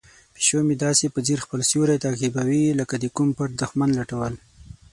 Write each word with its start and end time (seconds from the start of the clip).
پیشو 0.35 0.59
مې 0.67 0.75
داسې 0.85 1.05
په 1.13 1.19
ځیر 1.27 1.39
خپل 1.45 1.59
سیوری 1.69 1.97
تعقیبوي 2.05 2.63
لکه 2.79 2.95
د 2.99 3.05
کوم 3.15 3.29
پټ 3.37 3.49
دښمن 3.61 3.89
لټول. 3.99 4.33